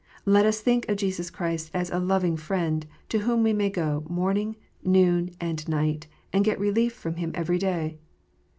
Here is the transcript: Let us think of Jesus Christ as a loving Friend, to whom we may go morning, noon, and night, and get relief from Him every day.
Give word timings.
Let 0.25 0.47
us 0.47 0.61
think 0.61 0.89
of 0.89 0.97
Jesus 0.97 1.29
Christ 1.29 1.69
as 1.75 1.91
a 1.91 1.99
loving 1.99 2.35
Friend, 2.35 2.87
to 3.09 3.19
whom 3.19 3.43
we 3.43 3.53
may 3.53 3.69
go 3.69 4.03
morning, 4.09 4.55
noon, 4.83 5.29
and 5.39 5.67
night, 5.69 6.07
and 6.33 6.43
get 6.43 6.59
relief 6.59 6.93
from 6.93 7.17
Him 7.17 7.31
every 7.35 7.59
day. 7.59 7.99